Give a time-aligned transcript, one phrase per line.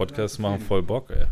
[0.00, 1.26] Podcasts machen voll Bock, ey.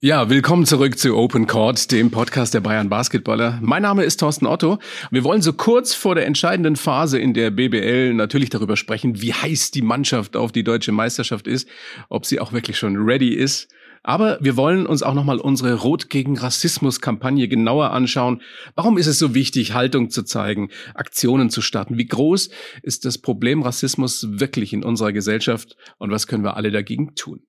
[0.00, 3.58] Ja, willkommen zurück zu Open Court, dem Podcast der Bayern Basketballer.
[3.60, 4.78] Mein Name ist Thorsten Otto.
[5.10, 9.34] Wir wollen so kurz vor der entscheidenden Phase in der BBL natürlich darüber sprechen, wie
[9.34, 11.68] heiß die Mannschaft auf die deutsche Meisterschaft ist,
[12.08, 13.68] ob sie auch wirklich schon ready ist.
[14.02, 18.40] Aber wir wollen uns auch nochmal unsere Rot gegen Rassismus Kampagne genauer anschauen.
[18.74, 21.98] Warum ist es so wichtig, Haltung zu zeigen, Aktionen zu starten?
[21.98, 22.50] Wie groß
[22.82, 25.76] ist das Problem Rassismus wirklich in unserer Gesellschaft?
[25.98, 27.42] Und was können wir alle dagegen tun?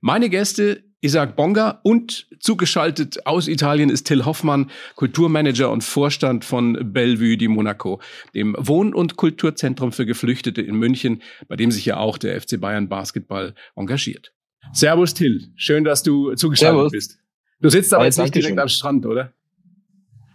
[0.00, 6.78] Meine Gäste Isaac Bonga und zugeschaltet aus Italien ist Till Hoffmann, Kulturmanager und Vorstand von
[6.94, 8.00] Bellevue di Monaco,
[8.34, 12.58] dem Wohn- und Kulturzentrum für Geflüchtete in München, bei dem sich ja auch der FC
[12.58, 14.32] Bayern Basketball engagiert.
[14.72, 16.92] Servus Till, schön, dass du zugeschaltet Servus.
[16.92, 17.18] bist.
[17.60, 18.58] Du sitzt aber jetzt nicht direkt schön.
[18.58, 19.32] am Strand, oder?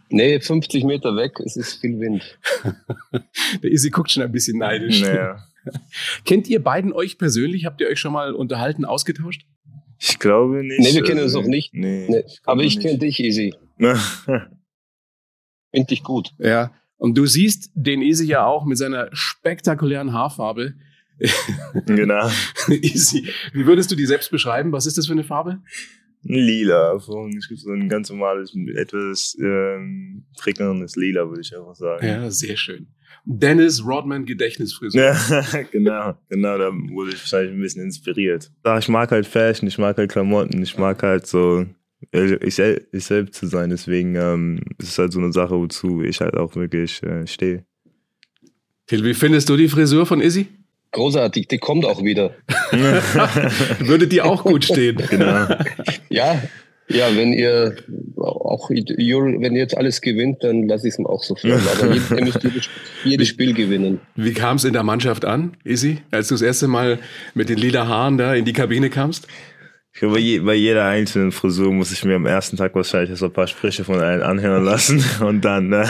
[0.10, 2.40] Nee, 50 Meter weg, es ist viel Wind.
[3.64, 5.02] der Isi guckt schon ein bisschen neidisch.
[5.02, 5.44] Naja.
[6.26, 7.66] Kennt ihr beiden euch persönlich?
[7.66, 9.46] Habt ihr euch schon mal unterhalten, ausgetauscht?
[10.00, 10.80] Ich glaube nicht.
[10.80, 11.74] Nee, wir kennen uns noch also, nicht.
[11.74, 12.24] Nee, nee.
[12.26, 13.54] Ich Aber ich kenne dich, Easy.
[13.78, 14.50] Finde
[15.90, 16.32] dich gut.
[16.40, 16.72] Ja.
[16.98, 20.74] Und du siehst den Easy ja auch mit seiner spektakulären Haarfarbe.
[21.86, 22.30] genau.
[22.70, 23.28] Easy.
[23.54, 24.72] Wie würdest du die selbst beschreiben?
[24.72, 25.62] Was ist das für eine Farbe?
[26.24, 26.96] Lila.
[26.96, 32.06] Es gibt so ein ganz normales, etwas ähm, prickelndes Lila, würde ich einfach sagen.
[32.06, 32.88] Ja, sehr schön.
[33.26, 35.02] Dennis Rodman Gedächtnisfrisur.
[35.02, 38.52] Ja, genau, genau, da wurde ich wahrscheinlich ein bisschen inspiriert.
[38.80, 41.66] Ich mag halt Fashion, ich mag halt Klamotten, ich mag halt so
[42.12, 46.22] ich, ich selbst zu sein, deswegen ähm, ist es halt so eine Sache, wozu ich
[46.22, 47.66] halt auch wirklich äh, stehe.
[48.88, 50.48] Till, wie findest du die Frisur von Izzy?
[50.92, 52.36] Großartig, die kommt auch wieder.
[53.80, 54.98] Würde dir auch gut stehen.
[55.10, 55.48] Genau.
[56.10, 56.42] Ja,
[56.92, 57.76] ja, wenn ihr
[58.18, 61.54] auch wenn ihr jetzt alles gewinnt, dann lasse ich es mir auch so viel.
[61.54, 62.70] Aber ihr müsst jedes,
[63.04, 64.02] jedes Spiel gewinnen.
[64.16, 66.98] Wie kam es in der Mannschaft an, Isi, als du das erste Mal
[67.36, 69.28] mit den lila Haaren da in die Kabine kamst?
[69.92, 73.18] Ich glaube, bei, je, bei jeder einzelnen Frisur muss ich mir am ersten Tag wahrscheinlich
[73.18, 75.86] so ein paar Sprüche von allen anhören lassen und dann äh,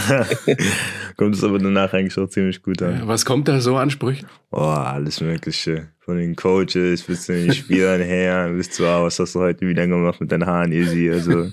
[1.18, 3.02] kommt es aber danach eigentlich auch ziemlich gut an.
[3.06, 4.28] Was kommt da so an Sprüchen?
[4.52, 9.20] Oh, alles Mögliche von den Coaches bis zu den Spielern her, bis zu, ah, was
[9.20, 11.08] hast du heute wieder gemacht mit deinen Haaren, easy.
[11.08, 11.52] Also,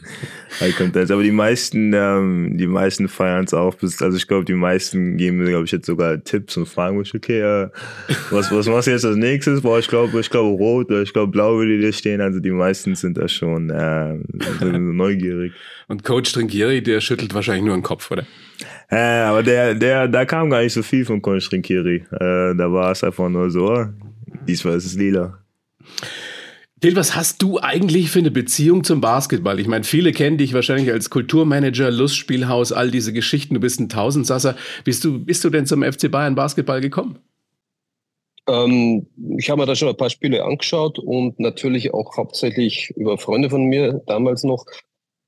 [0.61, 1.11] halt kommt das.
[1.11, 3.75] Aber die meisten, ähm, die meisten feiern es auch.
[3.75, 6.97] Bis, also ich glaube, die meisten geben mir, glaube ich, jetzt sogar Tipps und fragen
[6.97, 7.69] mich, okay, äh,
[8.31, 9.61] was, was machst du jetzt als nächstes?
[9.61, 12.23] Boah, ich glaube, ich glaube rot oder ich glaube blau würde dir stehen.
[12.23, 14.15] Also die meisten sind da schon äh,
[14.78, 15.53] neugierig.
[15.87, 18.25] Und Coach Trinkieri, der schüttelt wahrscheinlich nur den Kopf, oder?
[18.88, 22.06] Äh, aber der, der, da kam gar nicht so viel von Coach Trinkieri.
[22.11, 23.87] Äh, da war es einfach nur so,
[24.46, 25.38] Diesmal ist es lila.
[26.80, 29.58] Till, was hast du eigentlich für eine Beziehung zum Basketball?
[29.58, 33.54] Ich meine, viele kennen dich wahrscheinlich als Kulturmanager, Lustspielhaus, all diese Geschichten.
[33.54, 34.56] Du bist ein Tausendsasser.
[34.84, 37.18] Bist du, bist du denn zum FC Bayern Basketball gekommen?
[38.46, 39.06] Ähm,
[39.38, 43.48] ich habe mir da schon ein paar Spiele angeschaut und natürlich auch hauptsächlich über Freunde
[43.48, 44.64] von mir damals noch,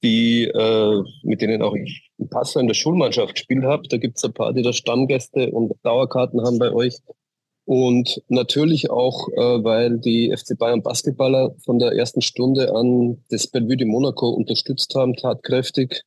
[0.02, 3.88] die äh, mit denen auch ich ein Passer in der Schulmannschaft gespielt habe.
[3.88, 6.94] Da gibt es ein paar, die da Stammgäste und Dauerkarten haben bei euch.
[7.68, 13.46] Und natürlich auch, äh, weil die FC Bayern Basketballer von der ersten Stunde an das
[13.46, 16.00] Bellevue de Monaco unterstützt haben, tatkräftig.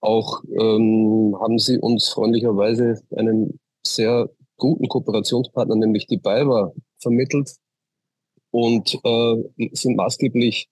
[0.00, 7.50] Auch ähm, haben sie uns freundlicherweise einen sehr guten Kooperationspartner, nämlich die BayWa, vermittelt
[8.52, 10.68] und äh, sind maßgeblich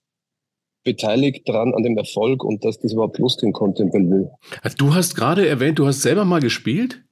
[0.84, 4.30] beteiligt dran an dem Erfolg und dass das überhaupt losgehen konnte in Bellevue.
[4.62, 7.02] Also du hast gerade erwähnt, du hast selber mal gespielt?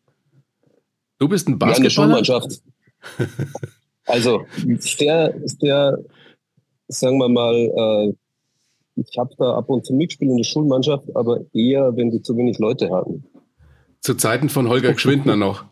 [1.19, 2.23] Du bist ein Basketballer?
[2.23, 2.47] Ja,
[4.07, 5.99] also ist der, ist der,
[6.89, 8.13] sagen wir mal, äh,
[8.97, 12.37] ich habe da ab und zu mitgespielt in der Schulmannschaft, aber eher, wenn die zu
[12.37, 13.25] wenig Leute hatten.
[14.01, 15.65] Zu Zeiten von Holger Geschwindner noch.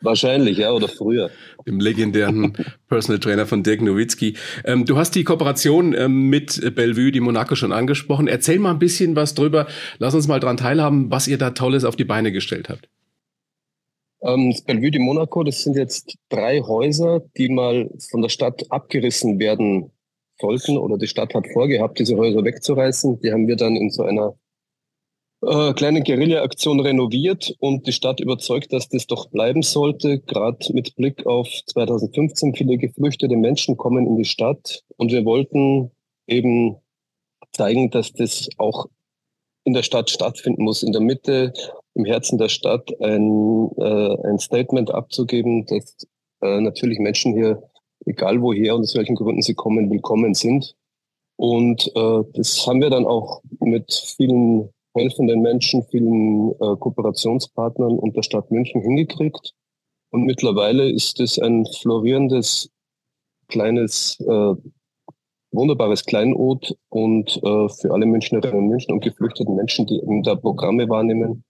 [0.00, 1.30] Wahrscheinlich, ja, oder früher.
[1.66, 2.52] Dem legendären
[2.88, 4.36] Personal Trainer von Dirk Nowitzki.
[4.64, 8.28] Ähm, du hast die Kooperation ähm, mit Bellevue, die Monaco, schon angesprochen.
[8.28, 9.66] Erzähl mal ein bisschen was drüber.
[9.98, 12.88] Lass uns mal dran teilhaben, was ihr da Tolles auf die Beine gestellt habt.
[14.22, 18.64] Ähm, das Bellevue de Monaco, das sind jetzt drei Häuser, die mal von der Stadt
[18.70, 19.90] abgerissen werden
[20.40, 23.20] sollten oder die Stadt hat vorgehabt, diese Häuser wegzureißen.
[23.20, 24.34] Die haben wir dann in so einer
[25.42, 30.18] äh, kleinen Guerilla-Aktion renoviert und die Stadt überzeugt, dass das doch bleiben sollte.
[30.20, 35.92] Gerade mit Blick auf 2015, viele geflüchtete Menschen kommen in die Stadt und wir wollten
[36.26, 36.76] eben
[37.52, 38.86] zeigen, dass das auch
[39.64, 41.52] in der Stadt stattfinden muss, in der Mitte
[41.98, 46.06] im Herzen der Stadt ein, äh, ein Statement abzugeben, dass
[46.40, 47.62] äh, natürlich Menschen hier,
[48.06, 50.76] egal woher und aus welchen Gründen sie kommen, willkommen sind.
[51.36, 58.16] Und äh, das haben wir dann auch mit vielen helfenden Menschen, vielen äh, Kooperationspartnern und
[58.16, 59.52] der Stadt München hingekriegt.
[60.10, 62.70] Und mittlerweile ist es ein florierendes
[63.48, 64.54] kleines äh,
[65.50, 70.34] wunderbares Kleinod und äh, für alle Münchnerinnen und München und geflüchteten Menschen, die eben da
[70.34, 71.44] Programme wahrnehmen.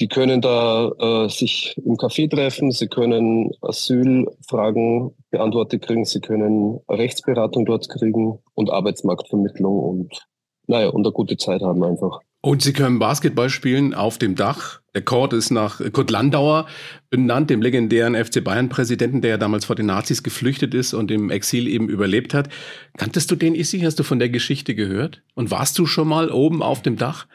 [0.00, 6.80] Die können da äh, sich im Café treffen, sie können Asylfragen beantwortet kriegen, sie können
[6.88, 10.26] Rechtsberatung dort kriegen und Arbeitsmarktvermittlung und
[10.66, 12.20] naja, und eine gute Zeit haben einfach.
[12.42, 14.80] Und Sie können Basketball spielen auf dem Dach.
[14.94, 16.66] Der Court ist nach Kurt Landauer
[17.10, 21.30] benannt, dem legendären FC Bayern-Präsidenten, der ja damals vor den Nazis geflüchtet ist und im
[21.30, 22.48] Exil eben überlebt hat.
[22.96, 23.80] Kanntest du den, Issi?
[23.80, 25.22] Hast du von der Geschichte gehört?
[25.34, 27.26] Und warst du schon mal oben auf dem Dach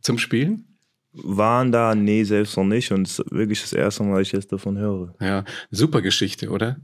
[0.00, 0.73] zum Spielen?
[1.22, 2.90] Waren da, nee, selbst noch nicht.
[2.90, 5.14] Und es ist wirklich das erste Mal, dass ich jetzt davon höre.
[5.20, 6.76] Ja, super Geschichte, oder?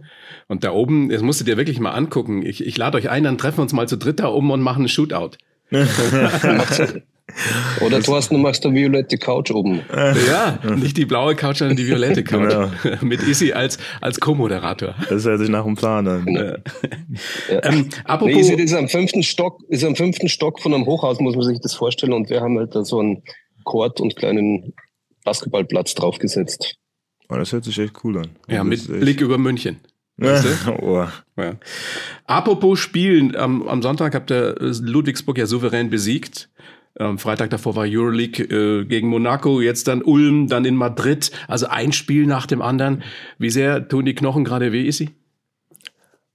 [0.46, 2.46] Und da oben, das musst du dir wirklich mal angucken.
[2.46, 4.60] Ich, ich lade euch ein, dann treffen wir uns mal zu dritt da oben und
[4.60, 5.32] machen einen Shootout.
[7.80, 9.82] Oder Thorsten, du machst eine violette Couch oben.
[9.92, 12.50] Ja, nicht die blaue Couch, sondern die violette Couch.
[12.50, 12.70] Genau.
[13.02, 14.94] Mit Isi als, als Co-Moderator.
[15.08, 16.26] Das hört sich nach einem Plan an.
[16.28, 16.56] Ja.
[17.62, 21.20] Ähm, apropos nee, Isi ist am fünften Stock, ist am fünften Stock von einem Hochhaus,
[21.20, 22.12] muss man sich das vorstellen.
[22.12, 23.22] Und wir haben halt da so einen
[23.64, 24.74] Court und kleinen
[25.24, 26.76] Basketballplatz draufgesetzt.
[27.28, 28.28] Oh, das hört sich echt cool an.
[28.48, 29.80] Ja, mit Blick über München.
[30.16, 30.72] Weißt du?
[30.82, 31.06] oh.
[31.36, 31.56] ja.
[32.26, 36.50] Apropos Spielen, am, am Sonntag habt ihr Ludwigsburg ja souverän besiegt.
[36.98, 41.30] Am Freitag davor war Euroleague äh, gegen Monaco, jetzt dann Ulm, dann in Madrid.
[41.48, 43.02] Also ein Spiel nach dem anderen.
[43.38, 45.10] Wie sehr tun die Knochen gerade weh, Issi?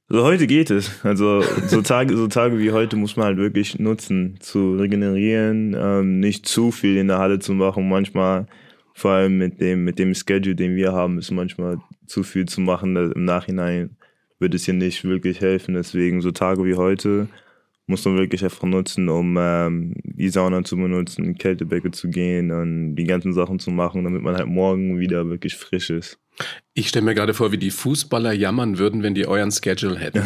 [0.08, 1.04] So heute geht es.
[1.04, 6.20] Also so Tage, so Tage wie heute muss man halt wirklich nutzen, zu regenerieren, ähm,
[6.20, 7.90] nicht zu viel in der Halle zu machen.
[7.90, 8.46] Manchmal,
[8.94, 12.62] vor allem mit dem, mit dem Schedule, den wir haben, ist manchmal zu viel zu
[12.62, 12.96] machen.
[12.96, 13.98] Im Nachhinein
[14.38, 15.74] wird es hier nicht wirklich helfen.
[15.74, 17.28] Deswegen so Tage wie heute
[17.88, 22.96] muss man wirklich einfach nutzen, um ähm, die Sauna zu benutzen, Kältebecke zu gehen und
[22.96, 26.18] die ganzen Sachen zu machen, damit man halt morgen wieder wirklich frisch ist.
[26.74, 30.22] Ich stelle mir gerade vor, wie die Fußballer jammern würden, wenn die euren Schedule hätten.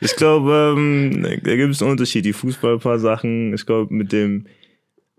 [0.00, 2.24] ich glaube, ähm, da gibt es einen Unterschied.
[2.24, 4.46] Die Fußball ein paar Sachen, ich glaube, mit dem,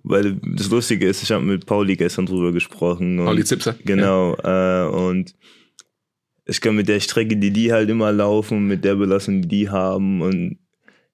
[0.04, 3.18] weil das Lustige ist, ich habe mit Pauli gestern drüber gesprochen.
[3.18, 3.76] Pauli Zipser.
[3.84, 4.38] Genau.
[4.44, 4.86] Ja.
[4.86, 5.34] Äh, und
[6.50, 9.70] ich glaube, mit der Strecke, die die halt immer laufen, mit der Belastung, die die
[9.70, 10.58] haben und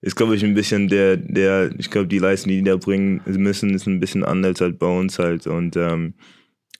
[0.01, 3.21] ist, glaube ich, ein bisschen der, der, ich glaube, die Leistung, die die da bringen
[3.25, 6.13] müssen, ist ein bisschen anders als bei uns halt und ähm,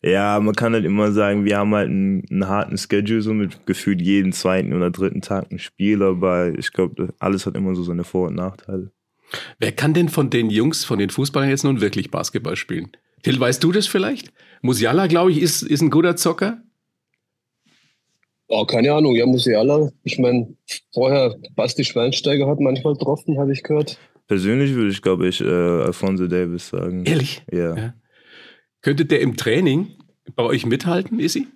[0.02, 3.66] ja, man kann halt immer sagen, wir haben halt einen, einen, harten Schedule, so mit
[3.66, 7.82] gefühlt jeden zweiten oder dritten Tag ein Spiel, aber ich glaube, alles hat immer so
[7.82, 8.92] seine Vor- und Nachteile.
[9.58, 12.92] Wer kann denn von den Jungs, von den Fußballern jetzt nun wirklich Basketball spielen?
[13.24, 14.32] Till, weißt du das vielleicht?
[14.62, 16.62] Musiala, glaube ich, ist, ist ein guter Zocker.
[18.48, 19.92] Oh, keine Ahnung, ja, Musiala.
[20.04, 20.56] Ich meine,
[20.94, 23.98] vorher Basti Schweinsteiger hat manchmal getroffen, habe ich gehört.
[24.28, 27.06] Persönlich würde ich, glaube ich, äh, Alfonso Davis sagen.
[27.06, 27.44] Ehrlich?
[27.52, 27.76] Ja.
[27.76, 27.94] ja.
[28.82, 29.88] Könnte der im Training
[30.36, 31.48] bei euch mithalten, Isi?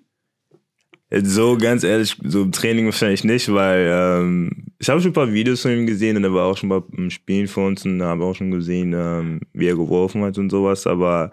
[1.11, 5.33] So ganz ehrlich, so im Training wahrscheinlich nicht, weil ähm, ich habe schon ein paar
[5.33, 8.01] Videos von ihm gesehen und er war auch schon mal im Spielen für uns und
[8.03, 11.31] habe auch schon gesehen, ähm, wie er geworfen hat und sowas, aber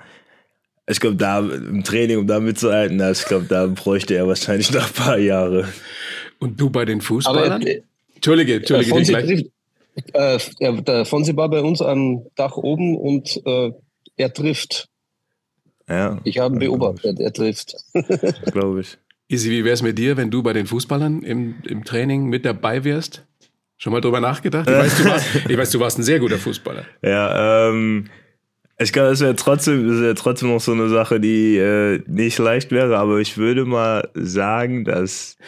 [0.86, 4.86] ich glaube, da im Training, um da mitzuhalten, ich glaube, da bräuchte er wahrscheinlich noch
[4.86, 5.68] ein paar Jahre.
[6.38, 7.52] Und du bei den Fußballern?
[7.52, 7.82] Aber, äh,
[8.14, 8.90] Entschuldige, Entschuldige.
[8.90, 9.46] Fonsi, trifft,
[10.60, 13.72] äh, der Fonsi war bei uns am Dach oben und äh,
[14.16, 14.88] er trifft.
[15.88, 16.20] Ja.
[16.24, 17.76] Ich habe ihn beobachtet, er trifft.
[18.52, 18.98] Glaube ich.
[19.28, 22.44] Isi, wie wäre es mit dir, wenn du bei den Fußballern im, im Training mit
[22.44, 23.24] dabei wärst?
[23.78, 24.68] Schon mal drüber nachgedacht?
[24.68, 26.84] Ich weiß, du warst, ich weiß, du warst ein sehr guter Fußballer.
[27.02, 28.08] Ja, ähm,
[28.78, 32.38] ich glaube, das wäre trotzdem, das wäre trotzdem noch so eine Sache, die äh, nicht
[32.38, 35.38] leicht wäre, aber ich würde mal sagen, dass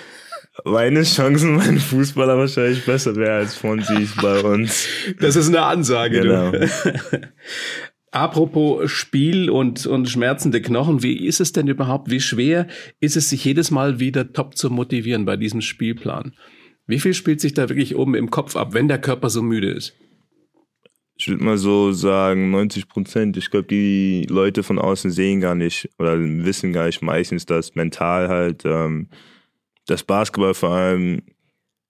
[0.64, 4.88] meine Chancen, mein Fußballer wahrscheinlich besser wäre als Fonsis bei uns.
[5.20, 6.52] Das ist eine Ansage, genau.
[6.52, 6.68] du.
[8.10, 12.66] Apropos Spiel und, und schmerzende Knochen, wie ist es denn überhaupt, wie schwer
[13.00, 16.32] ist es, sich jedes Mal wieder top zu motivieren bei diesem Spielplan?
[16.86, 19.70] Wie viel spielt sich da wirklich oben im Kopf ab, wenn der Körper so müde
[19.70, 19.94] ist?
[21.18, 23.36] Ich würde mal so sagen, 90 Prozent.
[23.36, 27.74] Ich glaube, die Leute von außen sehen gar nicht oder wissen gar nicht meistens, dass
[27.74, 29.08] mental halt ähm,
[29.86, 31.22] das Basketball vor allem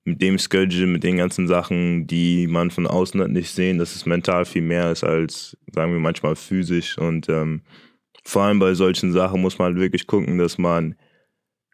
[0.04, 3.94] mit dem Schedule, mit den ganzen Sachen, die man von außen hat nicht sehen, dass
[3.94, 6.96] es mental viel mehr ist als, sagen wir manchmal physisch.
[6.96, 7.60] Und ähm,
[8.24, 10.94] vor allem bei solchen Sachen muss man halt wirklich gucken, dass man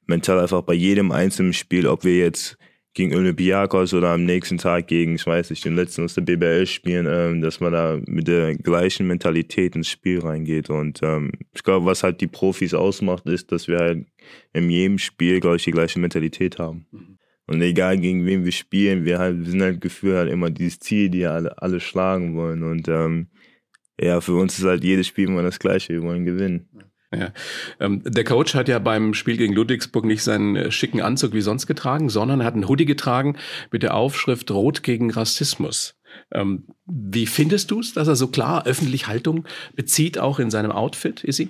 [0.06, 2.58] mental einfach bei jedem einzelnen Spiel, ob wir jetzt
[2.94, 6.64] gegen Olympiakos oder am nächsten Tag gegen, ich weiß nicht, den letzten aus der BBL
[6.66, 10.70] spielen, ähm, dass man da mit der gleichen Mentalität ins Spiel reingeht.
[10.70, 14.06] Und ähm, ich glaube, was halt die Profis ausmacht, ist, dass wir halt
[14.52, 16.86] in jedem Spiel, glaube ich, die gleiche Mentalität haben.
[16.92, 17.18] Mhm.
[17.46, 20.78] Und egal gegen wen wir spielen, wir, halt, wir sind halt gefühlt halt immer dieses
[20.78, 22.62] Ziel, die alle, alle schlagen wollen.
[22.62, 23.26] Und ähm,
[24.00, 26.68] ja, für uns ist halt jedes Spiel immer das Gleiche, wir wollen gewinnen.
[27.18, 27.32] Ja.
[27.80, 31.40] Ähm, der Coach hat ja beim Spiel gegen Ludwigsburg nicht seinen äh, schicken Anzug wie
[31.40, 33.36] sonst getragen, sondern hat einen Hoodie getragen
[33.70, 35.96] mit der Aufschrift Rot gegen Rassismus.
[36.32, 40.72] Ähm, wie findest du es, dass er so klar öffentlich Haltung bezieht, auch in seinem
[40.72, 41.48] Outfit, Isi?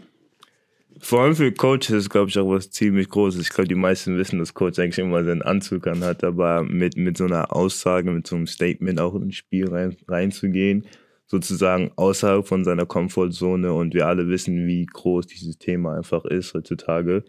[1.01, 3.41] Vor allem für Coaches ist, glaube ich, auch was ziemlich Großes.
[3.41, 7.17] Ich glaube, die meisten wissen, dass Coach eigentlich immer seinen Anzug anhat, aber mit, mit
[7.17, 10.87] so einer Aussage, mit so einem Statement auch ins Spiel rein, reinzugehen,
[11.27, 16.55] sozusagen außerhalb von seiner Komfortzone und wir alle wissen, wie groß dieses Thema einfach ist
[16.55, 17.25] heutzutage.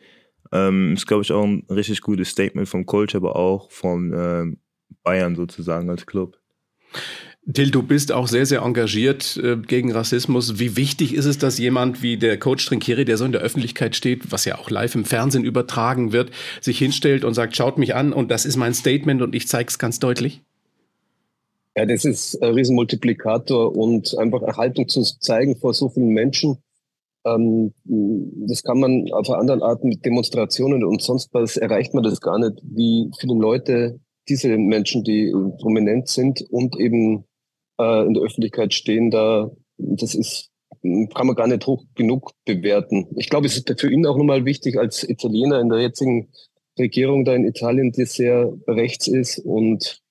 [0.51, 4.57] Ähm, ist, glaube ich, auch ein richtig gutes Statement vom Coach, aber auch von ähm,
[5.03, 6.37] Bayern sozusagen als Club.
[7.51, 10.57] Till, du bist auch sehr, sehr engagiert äh, gegen Rassismus.
[10.59, 13.95] Wie wichtig ist es, dass jemand wie der Coach Trinkieri, der so in der Öffentlichkeit
[13.95, 17.93] steht, was ja auch live im Fernsehen übertragen wird, sich hinstellt und sagt, schaut mich
[17.93, 20.41] an und das ist mein Statement und ich zeige es ganz deutlich?
[21.77, 26.57] Ja, das ist ein Riesenmultiplikator und einfach Erhaltung zu zeigen vor so vielen Menschen.
[27.25, 27.73] Ähm,
[28.47, 32.21] das kann man auf einer anderen Art mit Demonstrationen und sonst was erreicht man das
[32.21, 37.25] gar nicht, wie viele Leute diese Menschen, die prominent sind und eben
[37.79, 40.51] äh, in der Öffentlichkeit stehen, da, das ist,
[40.81, 43.07] kann man gar nicht hoch genug bewerten.
[43.17, 46.29] Ich glaube, es ist für ihn auch nochmal wichtig als Italiener in der jetzigen
[46.79, 50.04] Regierung da in Italien, die sehr rechts ist und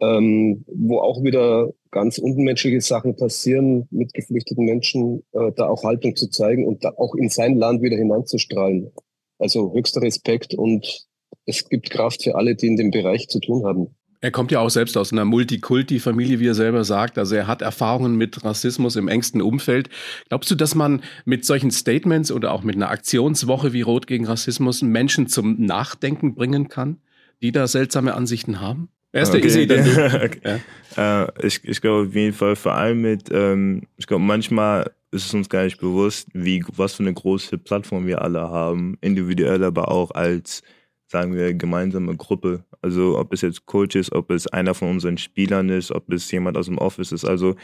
[0.00, 6.16] ähm, wo auch wieder ganz unmenschliche Sachen passieren mit geflüchteten Menschen, äh, da auch Haltung
[6.16, 8.92] zu zeigen und da auch in sein Land wieder hineinzustrahlen.
[9.38, 11.06] Also höchster Respekt und
[11.46, 13.88] es gibt Kraft für alle, die in dem Bereich zu tun haben.
[14.20, 17.18] Er kommt ja auch selbst aus einer Multikulti-Familie, wie er selber sagt.
[17.18, 19.90] Also er hat Erfahrungen mit Rassismus im engsten Umfeld.
[20.28, 24.26] Glaubst du, dass man mit solchen Statements oder auch mit einer Aktionswoche wie Rot gegen
[24.26, 26.98] Rassismus Menschen zum Nachdenken bringen kann,
[27.42, 28.88] die da seltsame Ansichten haben?
[29.18, 29.46] Er ist okay.
[29.46, 29.80] Easy, dann
[30.24, 30.60] okay.
[30.96, 31.24] ja.
[31.24, 35.26] äh, ich, ich glaube auf jeden Fall, vor allem mit, ähm, ich glaube manchmal ist
[35.26, 39.64] es uns gar nicht bewusst, wie was für eine große Plattform wir alle haben, individuell,
[39.64, 40.62] aber auch als
[41.08, 42.64] sagen wir, gemeinsame Gruppe.
[42.82, 46.30] Also ob es jetzt Coach ist, ob es einer von unseren Spielern ist, ob es
[46.30, 47.24] jemand aus dem Office ist.
[47.24, 47.56] Also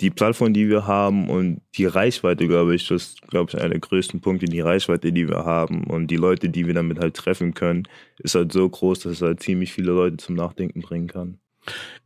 [0.00, 3.70] die Plattform, die wir haben und die Reichweite, glaube ich, das ist, glaube ich, einer
[3.70, 7.14] der größten Punkte, die Reichweite, die wir haben und die Leute, die wir damit halt
[7.16, 7.84] treffen können,
[8.18, 11.38] ist halt so groß, dass es halt ziemlich viele Leute zum Nachdenken bringen kann.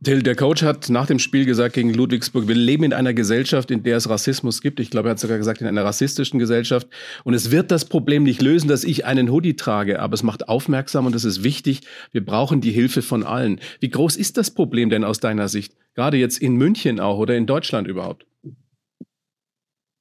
[0.03, 3.71] Till, der Coach hat nach dem Spiel gesagt gegen Ludwigsburg, wir leben in einer Gesellschaft,
[3.71, 4.79] in der es Rassismus gibt.
[4.79, 6.87] Ich glaube, er hat sogar gesagt, in einer rassistischen Gesellschaft.
[7.23, 10.49] Und es wird das Problem nicht lösen, dass ich einen Hoodie trage, aber es macht
[10.49, 11.81] aufmerksam und es ist wichtig.
[12.11, 13.59] Wir brauchen die Hilfe von allen.
[13.79, 15.73] Wie groß ist das Problem denn aus deiner Sicht?
[15.95, 18.27] Gerade jetzt in München auch oder in Deutschland überhaupt?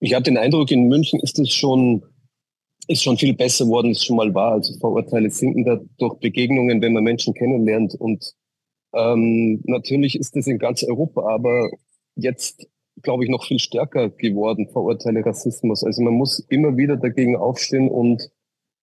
[0.01, 2.03] Ich habe den Eindruck, in München ist es schon,
[2.89, 4.53] ist schon viel besser geworden, als es schon mal war.
[4.53, 8.35] Also Vorurteile sinken da durch Begegnungen, wenn man Menschen kennenlernt und
[8.95, 11.71] ähm, natürlich ist das in ganz Europa, aber
[12.17, 12.67] jetzt
[13.03, 15.85] glaube ich noch viel stärker geworden, Vorurteile, Rassismus.
[15.85, 18.31] Also man muss immer wieder dagegen aufstehen und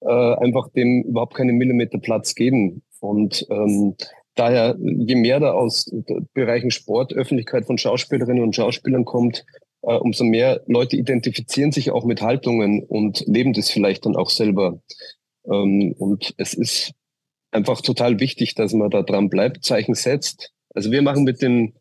[0.02, 2.84] äh, einfach dem überhaupt keinen Millimeter Platz geben.
[3.00, 3.96] Und ähm,
[4.36, 5.90] daher, je mehr da aus
[6.34, 9.46] Bereichen Sport, Öffentlichkeit von Schauspielerinnen und Schauspielern kommt,
[9.84, 14.30] äh, umso mehr Leute identifizieren sich auch mit Haltungen und leben das vielleicht dann auch
[14.30, 14.82] selber.
[15.46, 16.94] Ähm, und es ist
[17.52, 20.52] einfach total wichtig, dass man da dran bleibt, Zeichen setzt.
[20.74, 21.74] Also wir machen mit dem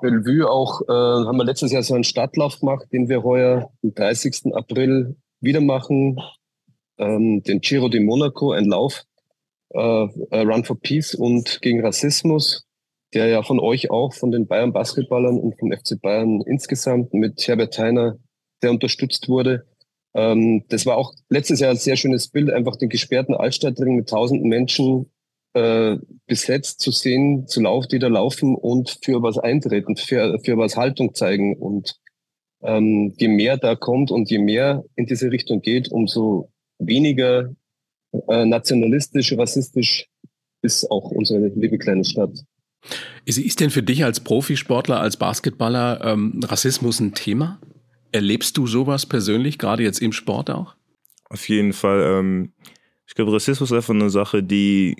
[0.00, 3.94] Bellevue auch, äh, haben wir letztes Jahr so einen Stadtlauf gemacht, den wir heuer am
[3.94, 4.54] 30.
[4.54, 6.18] April wieder machen.
[6.98, 9.04] Ähm, den Giro di Monaco, ein Lauf,
[9.70, 12.66] äh, Run for Peace und gegen Rassismus,
[13.14, 17.46] der ja von euch auch, von den Bayern Basketballern und vom FC Bayern insgesamt mit
[17.46, 18.18] Herbert Heiner
[18.60, 19.66] sehr unterstützt wurde.
[20.14, 24.08] Ähm, das war auch letztes Jahr ein sehr schönes Bild, einfach den gesperrten Altstadtring mit
[24.08, 25.10] tausenden Menschen
[25.54, 30.56] äh, besetzt zu sehen, zu laufen, die da laufen und für was eintreten, für, für
[30.56, 31.56] was Haltung zeigen.
[31.56, 31.96] Und
[32.62, 37.50] ähm, je mehr da kommt und je mehr in diese Richtung geht, umso weniger
[38.28, 40.08] äh, nationalistisch, rassistisch
[40.62, 42.44] ist auch unsere liebe kleine Stadt.
[43.24, 47.60] Ist denn für dich als Profisportler, als Basketballer ähm, Rassismus ein Thema?
[48.12, 50.74] Erlebst du sowas persönlich, gerade jetzt im Sport auch?
[51.28, 52.02] Auf jeden Fall.
[52.02, 52.52] Ähm,
[53.06, 54.96] ich glaube, Rassismus ist einfach eine Sache, die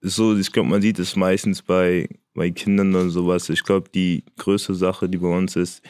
[0.00, 3.48] so, ich glaube, man sieht es meistens bei, bei Kindern und sowas.
[3.48, 5.82] Ich glaube, die größte Sache, die bei uns ist,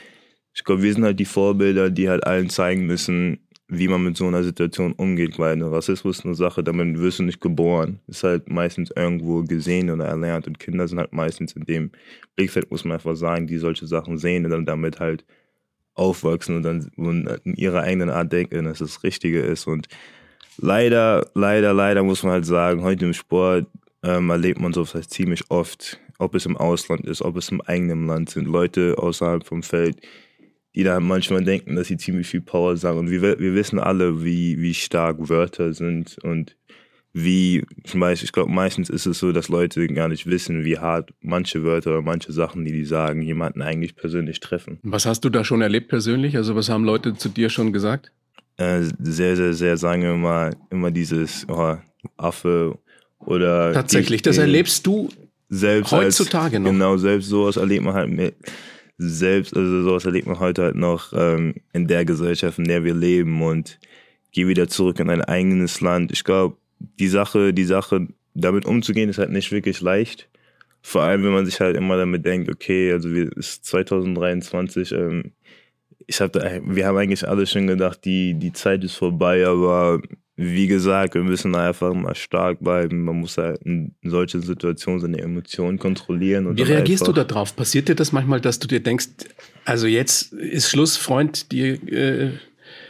[0.54, 4.16] ich glaube, wir sind halt die Vorbilder, die halt allen zeigen müssen, wie man mit
[4.16, 8.00] so einer Situation umgeht, weil Rassismus ist eine Sache, damit wirst du nicht geboren.
[8.06, 11.90] Ist halt meistens irgendwo gesehen oder erlernt und Kinder sind halt meistens in dem
[12.36, 15.24] Blickfeld, muss man einfach sagen, die solche Sachen sehen und dann damit halt
[15.96, 16.90] aufwachsen und dann
[17.44, 19.66] in ihrer eigenen Art denken, dass das Richtige ist.
[19.66, 19.88] Und
[20.58, 23.66] leider, leider, leider muss man halt sagen, heute im Sport
[24.02, 27.60] ähm, erlebt man sowas halt ziemlich oft, ob es im Ausland ist, ob es im
[27.62, 28.46] eigenen Land sind.
[28.46, 30.00] Leute außerhalb vom Feld,
[30.74, 32.98] die da manchmal denken, dass sie ziemlich viel Power sagen.
[32.98, 36.56] Und wir, wir wissen alle, wie, wie stark Wörter sind und
[37.18, 41.14] wie, Beispiel, ich glaube, meistens ist es so, dass Leute gar nicht wissen, wie hart
[41.22, 44.78] manche Wörter oder manche Sachen, die die sagen, jemanden eigentlich persönlich treffen.
[44.82, 46.36] Was hast du da schon erlebt persönlich?
[46.36, 48.12] Also was haben Leute zu dir schon gesagt?
[48.58, 51.76] Äh, sehr, sehr, sehr, sagen wir mal, immer dieses oh,
[52.18, 52.78] Affe
[53.18, 53.72] oder.
[53.72, 55.08] Tatsächlich, das erlebst du
[55.48, 56.70] selbst heutzutage als, noch.
[56.70, 58.34] Genau, selbst sowas erlebt man halt mit,
[58.98, 62.94] selbst, also sowas erlebt man heute halt noch ähm, in der Gesellschaft, in der wir
[62.94, 63.78] leben und
[64.32, 66.12] geh wieder zurück in ein eigenes Land.
[66.12, 70.28] Ich glaube, die Sache, die Sache, damit umzugehen, ist halt nicht wirklich leicht.
[70.82, 75.32] Vor allem, wenn man sich halt immer damit denkt, okay, also wir ist 2023, ähm,
[76.06, 80.00] ich hab da, wir haben eigentlich alle schon gedacht, die, die Zeit ist vorbei, aber
[80.36, 83.04] wie gesagt, wir müssen einfach mal stark bleiben.
[83.04, 86.46] Man muss halt in solchen Situationen seine Emotionen kontrollieren.
[86.46, 87.56] Und wie reagierst du darauf?
[87.56, 89.08] Passiert dir das manchmal, dass du dir denkst,
[89.64, 92.32] also jetzt ist Schluss, Freund, die äh,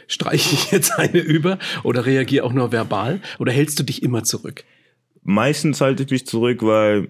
[0.07, 4.23] streiche ich jetzt eine über oder reagiere auch nur verbal oder hältst du dich immer
[4.23, 4.63] zurück?
[5.23, 7.09] Meistens halte ich mich zurück, weil,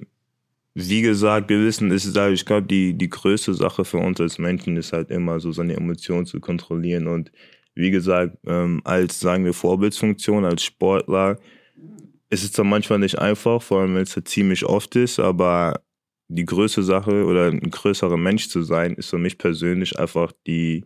[0.73, 4.19] wie gesagt, wir wissen, es ist halt, ich glaube, die, die größte Sache für uns
[4.19, 7.31] als Menschen ist halt immer so seine Emotionen zu kontrollieren und
[7.75, 11.37] wie gesagt, ähm, als, sagen wir, Vorbildsfunktion, als Sportler,
[12.29, 15.81] ist es dann manchmal nicht einfach, vor allem wenn es halt ziemlich oft ist, aber
[16.27, 20.85] die größte Sache oder ein größerer Mensch zu sein, ist für mich persönlich einfach die,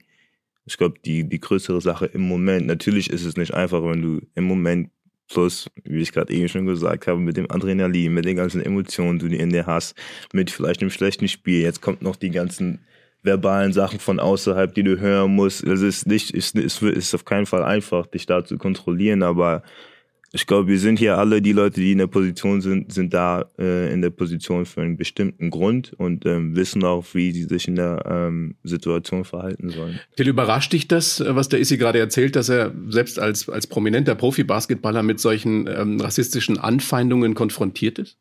[0.65, 2.67] ich glaube, die, die größere Sache im Moment.
[2.67, 4.89] Natürlich ist es nicht einfach, wenn du im Moment
[5.31, 9.19] plus, wie ich gerade eben schon gesagt habe, mit dem Adrenalin, mit den ganzen Emotionen,
[9.19, 9.95] die du in dir hast,
[10.33, 11.61] mit vielleicht einem schlechten Spiel.
[11.61, 12.79] Jetzt kommt noch die ganzen
[13.23, 15.63] verbalen Sachen von außerhalb, die du hören musst.
[15.63, 19.63] Es ist nicht, es ist, ist auf keinen Fall einfach, dich da zu kontrollieren, aber
[20.33, 23.49] ich glaube, wir sind hier alle, die Leute, die in der Position sind, sind da
[23.59, 27.67] äh, in der Position für einen bestimmten Grund und ähm, wissen auch, wie sie sich
[27.67, 29.99] in der ähm, Situation verhalten sollen.
[30.15, 34.15] Till, überrascht dich das, was der Issi gerade erzählt, dass er selbst als, als prominenter
[34.15, 38.17] Profi-Basketballer mit solchen ähm, rassistischen Anfeindungen konfrontiert ist?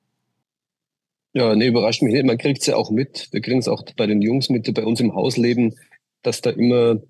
[1.33, 2.27] Ja, nee, überrascht mich nicht.
[2.27, 3.29] Man kriegt es ja auch mit.
[3.31, 5.77] Wir kriegen es auch bei den Jungs mit, die bei uns im Haus leben,
[6.23, 7.01] dass da immer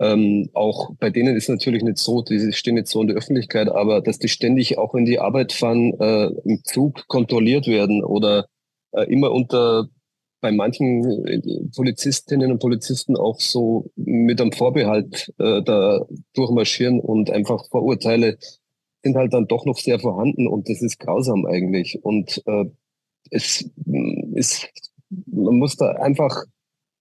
[0.00, 3.68] ähm, auch bei denen ist natürlich nicht so, die stehen nicht so in der Öffentlichkeit,
[3.68, 8.46] aber dass die ständig auch wenn die Arbeit fahren, äh, im Zug kontrolliert werden oder
[8.92, 9.88] äh, immer unter
[10.40, 11.40] bei manchen äh,
[11.76, 18.38] Polizistinnen und Polizisten auch so mit einem Vorbehalt äh, da durchmarschieren und einfach Vorurteile
[19.02, 22.02] sind halt dann doch noch sehr vorhanden und das ist grausam eigentlich.
[22.02, 22.64] Und äh,
[23.30, 23.70] es
[24.34, 24.68] ist,
[25.26, 26.44] man muss da einfach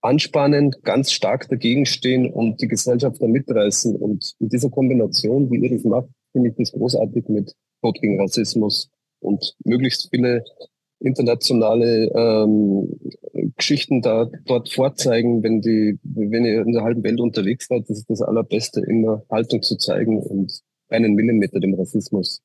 [0.02, 3.96] anspannend, ganz stark dagegen stehen und die Gesellschaft da mitreißen.
[3.96, 8.20] Und in dieser Kombination, wie ihr das macht, finde ich das großartig mit Tod gegen
[8.20, 10.44] Rassismus und möglichst viele
[11.02, 13.00] internationale ähm,
[13.56, 18.00] Geschichten da dort vorzeigen, wenn die, wenn ihr in der halben Welt unterwegs seid, das
[18.00, 22.42] ist das Allerbeste, immer Haltung zu zeigen und einen Millimeter dem Rassismus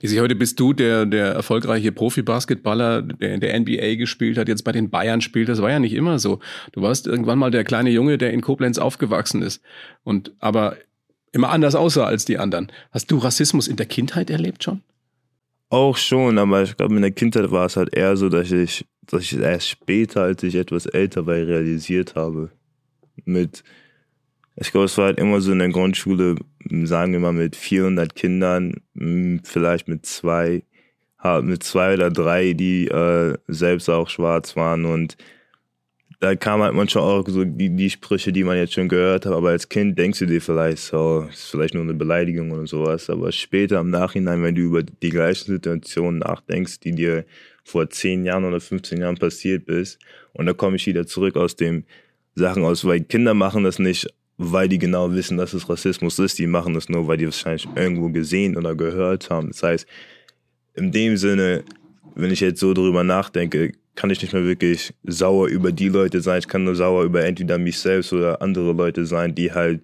[0.00, 4.64] Isi, heute bist du der, der erfolgreiche Profi-Basketballer, der in der NBA gespielt hat, jetzt
[4.64, 5.48] bei den Bayern spielt.
[5.48, 6.40] Das war ja nicht immer so.
[6.72, 9.62] Du warst irgendwann mal der kleine Junge, der in Koblenz aufgewachsen ist
[10.04, 10.76] und aber
[11.32, 12.70] immer anders aussah als die anderen.
[12.90, 14.82] Hast du Rassismus in der Kindheit erlebt schon?
[15.70, 18.84] Auch schon, aber ich glaube, in der Kindheit war es halt eher so, dass ich,
[19.06, 22.50] dass ich erst später, als ich etwas älter war, realisiert habe.
[23.24, 23.64] Mit
[24.56, 26.36] ich glaube, es war halt immer so in der Grundschule,
[26.84, 30.62] sagen wir mal mit 400 Kindern, hm, vielleicht mit zwei,
[31.42, 34.84] mit zwei oder drei, die äh, selbst auch schwarz waren.
[34.84, 35.16] Und
[36.22, 39.32] da kam halt manchmal auch so die, die Sprüche, die man jetzt schon gehört hat,
[39.32, 43.10] aber als Kind denkst du dir vielleicht so, ist vielleicht nur eine Beleidigung oder sowas,
[43.10, 47.24] aber später im Nachhinein, wenn du über die gleichen Situationen nachdenkst, die dir
[47.64, 49.98] vor 10 Jahren oder 15 Jahren passiert bist,
[50.32, 51.84] und da komme ich wieder zurück aus dem
[52.36, 54.08] Sachen aus, weil Kinder machen das nicht
[54.50, 56.38] weil die genau wissen, dass es Rassismus ist.
[56.38, 59.48] Die machen das nur, weil die wahrscheinlich irgendwo gesehen oder gehört haben.
[59.48, 59.86] Das heißt,
[60.74, 61.64] in dem Sinne,
[62.14, 66.20] wenn ich jetzt so drüber nachdenke, kann ich nicht mehr wirklich sauer über die Leute
[66.20, 66.38] sein.
[66.38, 69.82] Ich kann nur sauer über entweder mich selbst oder andere Leute sein, die halt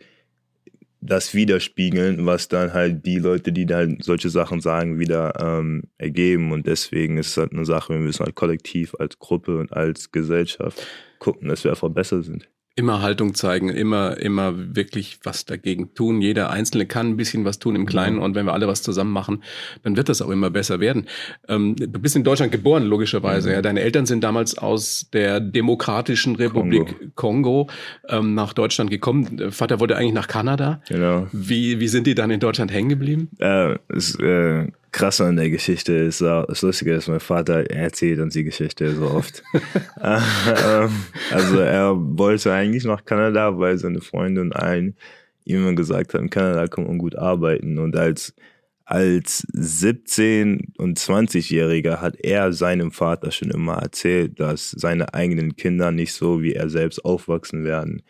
[1.00, 6.52] das widerspiegeln, was dann halt die Leute, die dann solche Sachen sagen, wieder ähm, ergeben.
[6.52, 10.10] Und deswegen ist es halt eine Sache, wir müssen halt kollektiv als Gruppe und als
[10.10, 10.84] Gesellschaft
[11.18, 12.48] gucken, dass wir einfach besser sind.
[12.78, 16.20] Immer Haltung zeigen, immer, immer wirklich was dagegen tun.
[16.20, 19.10] Jeder Einzelne kann ein bisschen was tun im Kleinen und wenn wir alle was zusammen
[19.10, 19.42] machen,
[19.82, 21.06] dann wird das auch immer besser werden.
[21.48, 23.48] Ähm, du bist in Deutschland geboren, logischerweise.
[23.48, 23.54] Mhm.
[23.54, 23.62] Ja.
[23.62, 27.70] Deine Eltern sind damals aus der Demokratischen Republik Kongo, Kongo
[28.08, 29.50] ähm, nach Deutschland gekommen.
[29.50, 30.80] Vater wollte eigentlich nach Kanada.
[30.88, 31.26] Genau.
[31.32, 33.28] Wie, wie sind die dann in Deutschland hängen geblieben?
[33.40, 38.34] Äh, es, äh krass an der Geschichte ist, das Lustige ist, mein Vater erzählt uns
[38.34, 39.42] die Geschichte so oft.
[40.00, 40.90] Ähm,
[41.32, 44.96] also er wollte eigentlich nach Kanada, weil seine Freunde und allen
[45.44, 47.78] ihm immer gesagt haben, in Kanada kann man gut arbeiten.
[47.78, 48.34] Und als,
[48.84, 55.90] als 17- und 20-Jähriger hat er seinem Vater schon immer erzählt, dass seine eigenen Kinder
[55.90, 58.02] nicht so wie er selbst aufwachsen werden.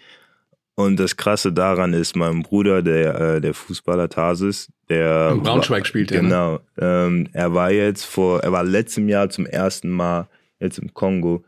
[0.79, 5.33] Und das Krasse daran ist, mein Bruder, der, äh, der Fußballer Tarsis, der.
[5.33, 6.23] In Braunschweig spielt er.
[6.23, 6.29] Ne?
[6.29, 6.53] Genau.
[6.53, 6.61] Ne?
[6.81, 10.29] Ähm, er war jetzt vor, er war letztem Jahr zum ersten Mal
[10.61, 11.43] jetzt im Kongo,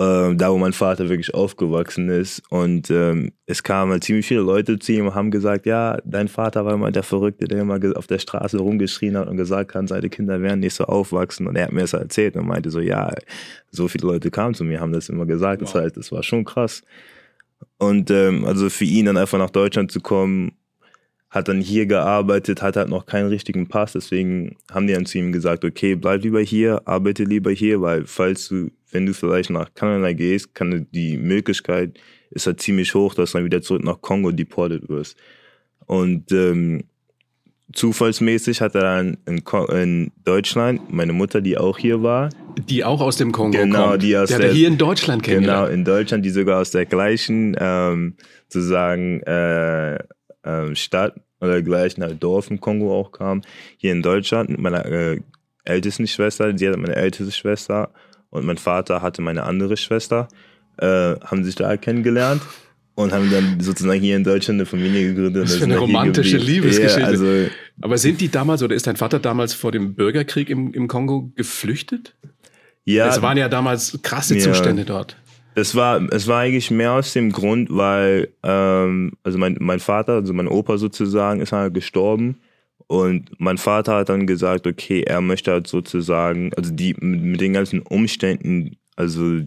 [0.00, 2.44] äh, da wo mein Vater wirklich aufgewachsen ist.
[2.48, 6.28] Und ähm, es kamen halt ziemlich viele Leute zu ihm und haben gesagt, ja, dein
[6.28, 9.86] Vater war immer der Verrückte, der immer auf der Straße rumgeschrien hat und gesagt hat,
[9.86, 11.46] seine Kinder werden nicht so aufwachsen.
[11.46, 13.12] Und er hat mir das erzählt und meinte so, ja,
[13.70, 15.60] so viele Leute kamen zu mir, haben das immer gesagt.
[15.60, 15.70] Wow.
[15.70, 16.82] Das heißt, das war schon krass.
[17.78, 20.52] Und ähm, also für ihn dann einfach nach Deutschland zu kommen,
[21.28, 25.18] hat dann hier gearbeitet, hat halt noch keinen richtigen Pass, deswegen haben die dann zu
[25.18, 29.50] ihm gesagt, okay, bleib lieber hier, arbeite lieber hier, weil falls du, wenn du vielleicht
[29.50, 31.98] nach Kanada gehst, kann die Möglichkeit,
[32.30, 35.16] ist halt ziemlich hoch, dass du dann wieder zurück nach Kongo deportet wirst.
[35.86, 36.84] Und ähm,
[37.72, 42.30] zufallsmäßig hat er dann in, in, Deutschland meine Mutter, die auch hier war.
[42.58, 44.02] Die auch aus dem Kongo genau, kommt.
[44.02, 45.66] Die aus der, der, hier in Deutschland kennengelernt.
[45.66, 48.14] Genau, in Deutschland, die sogar aus der gleichen ähm,
[48.48, 53.42] sozusagen äh, äh, Stadt oder gleichen halt Dorf im Kongo auch kam.
[53.76, 55.20] Hier in Deutschland mit meiner äh,
[55.64, 57.90] ältesten Schwester, sie hatte meine älteste Schwester
[58.30, 60.28] und mein Vater hatte meine andere Schwester,
[60.78, 60.86] äh,
[61.20, 62.42] haben sich da kennengelernt
[62.94, 65.44] und haben dann sozusagen hier in Deutschland eine Familie gegründet.
[65.44, 67.00] Das ist eine romantische Liebesgeschichte.
[67.00, 67.50] Ja, also,
[67.82, 71.30] Aber sind die damals oder ist dein Vater damals vor dem Bürgerkrieg im, im Kongo
[71.34, 72.16] geflüchtet?
[72.86, 73.08] Ja.
[73.08, 75.16] Es waren ja damals krasse ja, Zustände dort.
[75.56, 80.14] Es war, es war eigentlich mehr aus dem Grund, weil ähm, also mein, mein Vater,
[80.14, 82.40] also mein Opa sozusagen, ist halt gestorben.
[82.86, 87.40] Und mein Vater hat dann gesagt, okay, er möchte halt sozusagen, also die mit, mit
[87.40, 89.40] den ganzen Umständen, also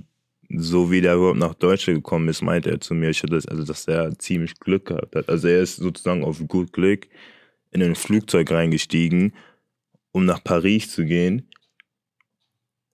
[0.54, 3.64] so wie der überhaupt nach Deutschland gekommen ist, meinte er zu mir, ich hatte, also
[3.64, 5.30] dass er ziemlich Glück gehabt hat.
[5.30, 7.08] Also er ist sozusagen auf gut Glück
[7.72, 9.34] in ein Flugzeug reingestiegen,
[10.12, 11.48] um nach Paris zu gehen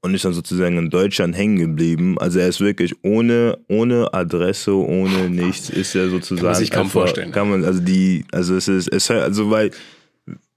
[0.06, 2.20] und ist dann sozusagen in Deutschland hängen geblieben.
[2.20, 6.42] Also er ist wirklich ohne, ohne Adresse, ohne nichts, ist er sozusagen.
[6.42, 7.32] Kann man sich kaum einfach, vorstellen.
[7.32, 9.72] Kann man, also die, also es ist, es, also weil,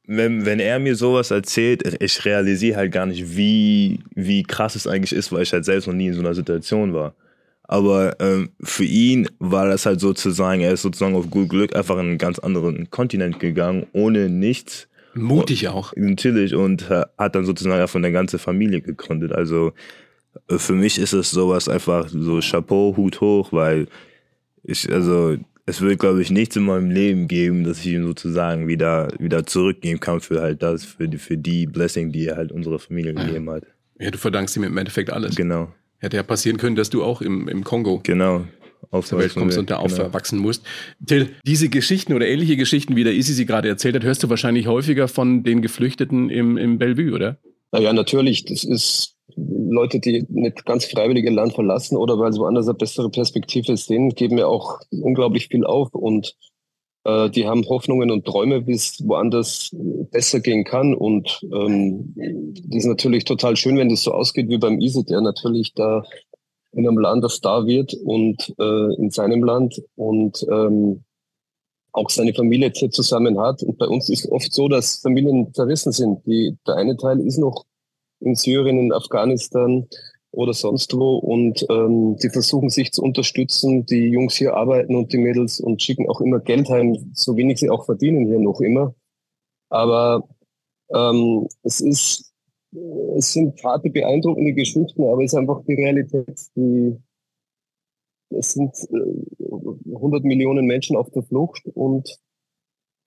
[0.06, 4.86] wenn, wenn er mir sowas erzählt, ich realisiere halt gar nicht, wie, wie krass es
[4.86, 7.14] eigentlich ist, weil ich halt selbst noch nie in so einer Situation war.
[7.62, 11.94] Aber ähm, für ihn war das halt sozusagen, er ist sozusagen auf gut Glück einfach
[11.94, 14.88] in einen ganz anderen Kontinent gegangen, ohne nichts.
[15.18, 15.92] Mutig auch.
[15.96, 19.32] Natürlich und äh, hat dann sozusagen von der ganzen Familie gegründet.
[19.32, 19.72] Also
[20.48, 23.86] äh, für mich ist es sowas einfach so Chapeau, Hut hoch, weil
[24.62, 28.68] ich, also es wird, glaube ich, nichts in meinem Leben geben, dass ich ihm sozusagen
[28.68, 32.52] wieder, wieder zurückgeben kann für halt das, für die, für die Blessing, die er halt
[32.52, 33.24] unserer Familie ja.
[33.24, 33.64] gegeben hat.
[33.98, 35.36] Ja, du verdankst ihm im Endeffekt alles.
[35.36, 35.72] Genau.
[35.98, 38.46] Hätte ja passieren können, dass du auch im, im Kongo genau.
[38.90, 40.04] Auf der Welt kommst und da genau.
[40.04, 40.64] aufwachsen musst.
[41.04, 44.30] Till, diese Geschichten oder ähnliche Geschichten, wie der Isi sie gerade erzählt hat, hörst du
[44.30, 47.38] wahrscheinlich häufiger von den Geflüchteten im, im Bellevue, oder?
[47.72, 48.44] Naja, natürlich.
[48.44, 52.76] Das ist Leute, die nicht ganz freiwillig ihr Land verlassen oder weil es woanders eine
[52.76, 56.34] bessere Perspektive ist, denen geben ja auch unglaublich viel auf und
[57.04, 59.70] äh, die haben Hoffnungen und Träume, wie es woanders
[60.10, 60.94] besser gehen kann.
[60.94, 62.14] Und ähm,
[62.66, 66.04] das ist natürlich total schön, wenn das so ausgeht wie beim Easy, der natürlich da
[66.72, 71.04] in einem Land das Star wird und äh, in seinem Land und ähm,
[71.92, 73.62] auch seine Familie zusammen hat.
[73.62, 76.24] Und bei uns ist oft so, dass Familien zerrissen sind.
[76.26, 77.64] Die, der eine Teil ist noch
[78.20, 79.86] in Syrien, in Afghanistan
[80.30, 81.16] oder sonst wo.
[81.16, 83.86] Und ähm, die versuchen sich zu unterstützen.
[83.86, 87.58] Die Jungs hier arbeiten und die Mädels und schicken auch immer Geld heim, so wenig
[87.58, 88.94] sie auch verdienen hier noch immer.
[89.70, 90.28] Aber
[90.94, 92.27] ähm, es ist,
[93.16, 96.96] es sind harte, beeindruckende Geschichten, aber es ist einfach die Realität, die
[98.30, 102.18] es sind äh, 100 Millionen Menschen auf der Flucht und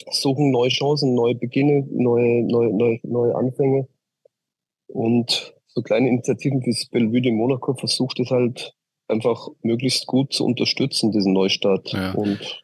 [0.09, 3.87] suchen neue Chancen, neue Beginne, neue, neue, neue, neue Anfänge.
[4.87, 8.73] Und so kleine Initiativen wie das Bellevue de Monaco versucht es halt
[9.07, 11.91] einfach möglichst gut zu unterstützen, diesen Neustart.
[11.91, 12.13] Ja.
[12.13, 12.63] Und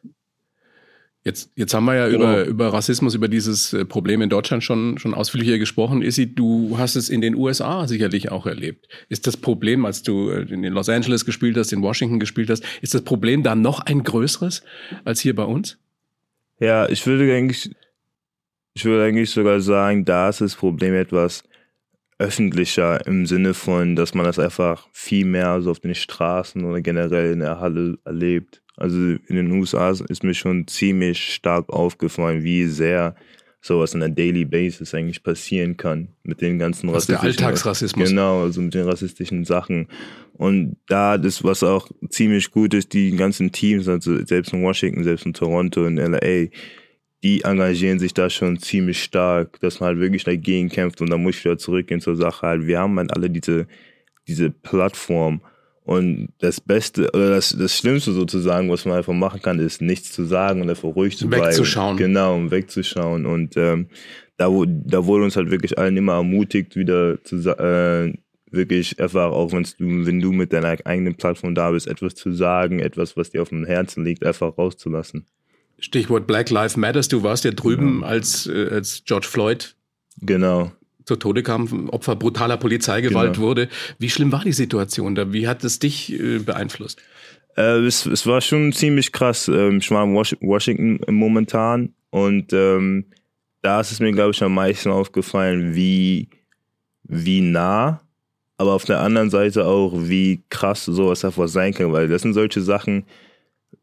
[1.24, 2.18] Jetzt, jetzt haben wir ja genau.
[2.18, 6.00] über, über Rassismus, über dieses äh, Problem in Deutschland schon, schon ausführlicher gesprochen.
[6.00, 8.88] Isi, du hast es in den USA sicherlich auch erlebt.
[9.08, 12.64] Ist das Problem, als du äh, in Los Angeles gespielt hast, in Washington gespielt hast,
[12.82, 14.62] ist das Problem da noch ein größeres
[15.04, 15.78] als hier bei uns?
[16.60, 17.70] Ja, ich würde eigentlich,
[18.74, 21.42] ich würde eigentlich sogar sagen, da ist das Problem etwas
[22.18, 26.80] öffentlicher im Sinne von, dass man das einfach viel mehr so auf den Straßen oder
[26.80, 28.60] generell in der Halle erlebt.
[28.76, 33.14] Also in den USA ist mir schon ziemlich stark aufgefallen, wie sehr
[33.60, 38.08] sowas on a daily basis eigentlich passieren kann mit den ganzen Was der rassistischen Alltagsrassismus.
[38.08, 39.88] Genau, also mit den rassistischen Sachen.
[40.32, 45.02] Und da das, was auch ziemlich gut ist, die ganzen Teams, also selbst in Washington,
[45.02, 46.46] selbst in Toronto, in LA,
[47.22, 51.22] die engagieren sich da schon ziemlich stark, dass man halt wirklich dagegen kämpft und dann
[51.22, 52.66] muss ich wieder zurückgehen zur Sache halt.
[52.66, 53.66] Wir haben halt alle diese,
[54.28, 55.40] diese Plattform
[55.82, 60.12] und das Beste oder das, das Schlimmste sozusagen, was man einfach machen kann, ist nichts
[60.12, 61.46] zu sagen und einfach ruhig zu bleiben.
[61.46, 61.96] Wegzuschauen.
[61.96, 63.88] Genau, um wegzuschauen und ähm,
[64.36, 68.12] da, da wurde uns halt wirklich allen immer ermutigt, wieder zu äh,
[68.50, 72.78] wirklich einfach auch du, wenn du mit deiner eigenen Plattform da bist, etwas zu sagen,
[72.78, 75.26] etwas, was dir auf dem Herzen liegt, einfach rauszulassen.
[75.78, 77.08] Stichwort Black Lives Matters.
[77.08, 79.74] Du warst ja drüben, als, äh, als George Floyd
[80.20, 80.72] Genau.
[81.04, 83.46] zu Tode kam, Opfer brutaler Polizeigewalt Genau.
[83.46, 83.68] wurde.
[83.98, 85.32] Wie schlimm war die Situation da?
[85.32, 87.00] Wie hat es dich äh, beeinflusst?
[87.56, 89.48] Äh, es, es war schon ziemlich krass.
[89.48, 93.06] Ähm, ich war in Wash Washington momentan und ähm,
[93.62, 96.28] da ist es mir, glaube ich, am meisten aufgefallen, wie,
[97.04, 98.00] wie nah,
[98.56, 102.34] aber auf der anderen Seite auch, wie krass sowas einfach sein kann, weil das sind
[102.34, 103.04] solche Sachen,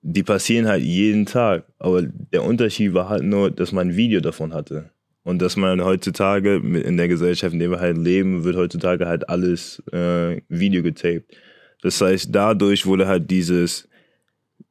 [0.07, 1.65] die passieren halt jeden Tag.
[1.79, 4.91] Aber der Unterschied war halt nur, dass man ein Video davon hatte.
[5.23, 9.27] Und dass man heutzutage in der Gesellschaft, in der wir halt leben, wird heutzutage halt
[9.27, 11.35] alles äh, Video getaped.
[11.81, 13.89] Das heißt, dadurch wurde halt dieses,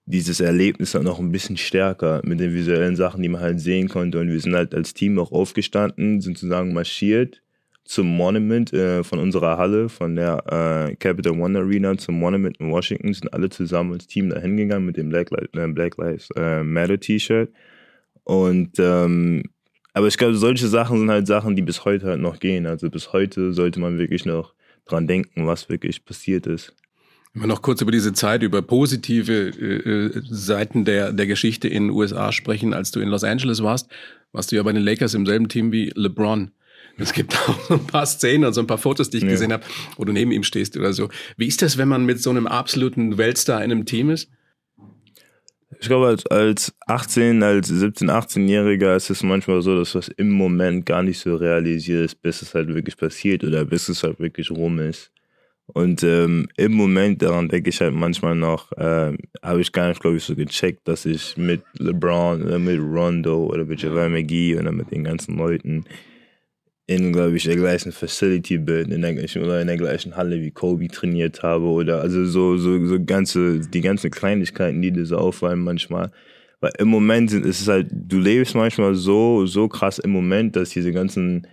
[0.06, 3.88] dieses Erlebnis halt noch ein bisschen stärker mit den visuellen Sachen, die man halt sehen
[3.88, 4.20] konnte.
[4.20, 7.42] Und wir sind halt als Team auch aufgestanden, sind sozusagen marschiert
[7.84, 12.70] zum Monument äh, von unserer Halle, von der äh, Capital One Arena zum Monument in
[12.70, 16.62] Washington, sind alle zusammen als Team da hingegangen mit dem Black, äh, Black Lives äh,
[16.62, 17.50] Matter T-Shirt.
[18.24, 19.42] Und ähm,
[19.92, 22.66] aber ich glaube, solche Sachen sind halt Sachen, die bis heute halt noch gehen.
[22.66, 24.54] Also bis heute sollte man wirklich noch
[24.86, 26.74] dran denken, was wirklich passiert ist.
[27.32, 31.68] Wenn wir noch kurz über diese Zeit, über positive äh, äh, Seiten der, der Geschichte
[31.68, 32.74] in den USA sprechen.
[32.74, 33.88] Als du in Los Angeles warst,
[34.32, 36.50] warst du ja bei den Lakers im selben Team wie LeBron.
[36.98, 39.30] Es gibt auch so ein paar Szenen und so ein paar Fotos, die ich Ja.
[39.30, 39.64] gesehen habe,
[39.96, 41.08] wo du neben ihm stehst oder so.
[41.36, 44.30] Wie ist das, wenn man mit so einem absoluten Weltstar in einem Team ist?
[45.80, 50.30] Ich glaube, als, als 18, als 17, 18-Jähriger ist es manchmal so, dass was im
[50.30, 54.20] Moment gar nicht so realisiert ist, bis es halt wirklich passiert oder bis es halt
[54.20, 55.10] wirklich rum ist.
[55.66, 60.00] Und ähm, im Moment, daran denke ich halt manchmal noch, ähm, habe ich gar nicht,
[60.00, 64.56] glaube ich, so gecheckt, dass ich mit LeBron oder mit Rondo oder mit Javel McGee
[64.58, 65.86] oder mit den ganzen Leuten
[66.86, 70.50] in, glaube ich, der gleichen Facility bin, in der oder in der gleichen Halle wie
[70.50, 75.16] Kobe trainiert habe oder also so, so, so ganze, die ganzen Kleinigkeiten, die dir so
[75.16, 76.10] auffallen manchmal.
[76.60, 80.56] Weil im Moment sind, ist es halt, du lebst manchmal so, so krass im Moment,
[80.56, 81.46] dass diese ganzen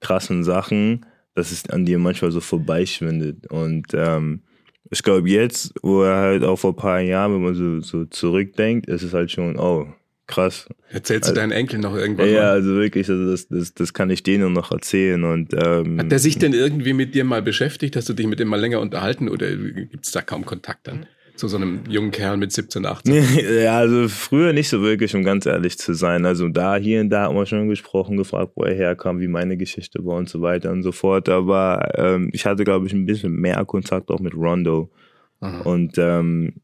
[0.00, 3.46] krassen Sachen, dass es an dir manchmal so vorbeischwindet.
[3.50, 4.42] Und ähm,
[4.90, 8.04] ich glaube jetzt, wo er halt auch vor ein paar Jahren, wenn man so, so
[8.04, 9.86] zurückdenkt, ist es halt schon, oh,
[10.26, 10.68] krass.
[10.90, 12.50] Erzählst du Also- deinen Enkeln noch irgendwann Ja, mal?
[12.50, 15.22] also wirklich, also das, das, das kann ich denen noch erzählen.
[15.24, 17.96] Und, ähm, Hat der sich denn irgendwie mit dir mal beschäftigt?
[17.96, 21.06] Hast du dich mit dem mal länger unterhalten oder gibt es da kaum Kontakt dann
[21.36, 23.12] zu so einem jungen Kerl mit 17, 18?
[23.64, 26.24] ja, also früher nicht so wirklich, um ganz ehrlich zu sein.
[26.26, 29.56] Also da, hier und da haben wir schon gesprochen, gefragt, wo er herkam, wie meine
[29.56, 31.28] Geschichte war und so weiter und so fort.
[31.28, 34.92] Aber ähm, ich hatte, glaube ich, ein bisschen mehr Kontakt auch mit Rondo.
[35.40, 35.62] Aha.
[35.62, 36.54] Und ähm,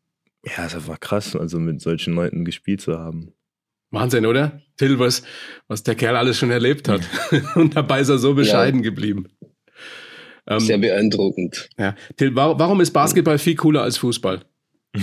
[0.46, 3.32] ja, es war krass, also mit solchen Leuten gespielt zu haben.
[3.90, 4.60] Wahnsinn, oder?
[4.76, 5.22] Till, was,
[5.68, 7.02] was der Kerl alles schon erlebt hat.
[7.54, 9.28] Und dabei ist er so bescheiden geblieben.
[10.46, 11.68] Ähm, Sehr beeindruckend.
[11.78, 11.94] ja.
[12.16, 14.40] Till, wa warum ist Basketball viel cooler als Fußball?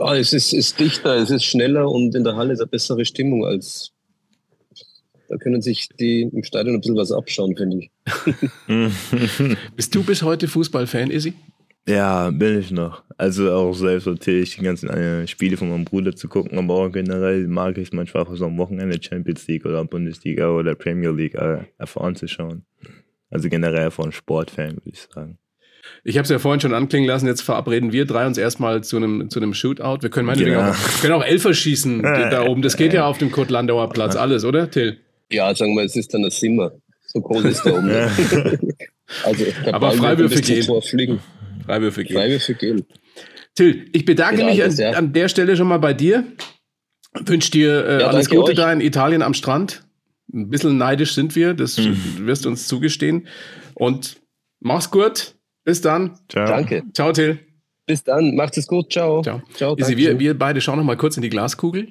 [0.00, 3.04] Ah, es ist, ist dichter, es ist schneller und in der Halle ist eine bessere
[3.04, 3.90] Stimmung als.
[5.28, 7.90] Da können sich die im Stadion ein bisschen was abschauen, finde ich.
[9.76, 11.34] Bist du bis heute Fußballfan, Izzy?
[11.88, 13.02] Ja, bin ich noch.
[13.16, 16.88] Also auch selbst natürlich die ganzen äh, Spiele von meinem Bruder zu gucken, aber auch
[16.90, 21.34] generell mag ich manchmal einfach so am Wochenende Champions League oder Bundesliga oder Premier League
[21.34, 22.62] äh, einfach anzuschauen.
[23.30, 25.38] Also generell von Sportfan, würde ich sagen.
[26.04, 28.96] Ich habe es ja vorhin schon anklingen lassen, jetzt verabreden wir drei uns erstmal zu
[28.96, 29.98] einem zu einem Shootout.
[30.02, 30.70] Wir können meinetwegen Genau.
[30.70, 32.60] auch, können auch Elfer schießen da oben.
[32.62, 34.98] Das geht ja auf dem Kurt Landauer Platz, alles, oder, Till?
[35.32, 36.72] Ja, sagen wir, es ist dann ein Simmer.
[37.06, 37.90] So groß ist der oben.
[39.24, 40.46] also, der Aber Ball Freiwürfe bis
[41.68, 42.16] Freiwürfe gehen.
[42.16, 42.86] Freiwürfe gehen.
[43.54, 44.90] Till, ich bedanke Ja, mich an, ja.
[44.92, 46.24] an der Stelle schon mal bei dir.
[47.24, 48.56] Wünsche dir äh, Ja, alles Gute euch.
[48.56, 49.84] da in Italien am Strand.
[50.32, 52.26] Ein bisschen neidisch sind wir, das Mhm.
[52.26, 53.26] wirst du uns zugestehen.
[53.74, 54.20] Und
[54.60, 55.34] mach's gut.
[55.64, 56.18] Bis dann.
[56.28, 56.46] Ciao.
[56.46, 56.82] Danke.
[56.94, 57.38] Ciao, Till.
[57.86, 58.34] Bis dann.
[58.36, 58.92] Macht es gut.
[58.92, 59.22] Ciao.
[59.22, 59.42] Ciao.
[59.54, 59.74] Ciao.
[59.74, 60.18] Danke wir, schön.
[60.20, 61.88] wir beide schauen noch mal kurz in die Glaskugel.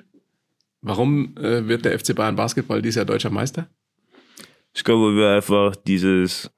[0.82, 3.68] Warum äh, wird der FC Bayern Basketball dieses Jahr deutscher Meister?
[4.76, 6.52] Ich glaube, wir einfach dieses,